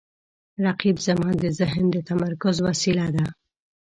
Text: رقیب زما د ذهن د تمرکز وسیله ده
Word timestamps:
رقیب 0.65 0.97
زما 1.07 1.29
د 1.43 1.45
ذهن 1.59 1.83
د 1.91 1.95
تمرکز 2.09 2.55
وسیله 2.67 3.05
ده 3.15 3.25